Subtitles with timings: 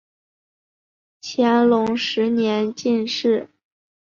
[1.21, 3.51] 乾隆十年进士。